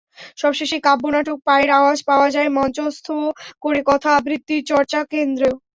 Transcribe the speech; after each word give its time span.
সবশেষে 0.37 0.77
কাব্যনাটক 0.87 1.37
পায়ের 1.47 1.69
আওয়াজ 1.79 1.99
পাওয়া 2.09 2.27
যায় 2.35 2.49
মঞ্চস্থ 2.57 3.07
করে 3.63 3.81
কথা 3.89 4.09
আবৃত্তি 4.17 4.55
চর্চা 4.69 4.99
কেন্দ্র। 5.13 5.43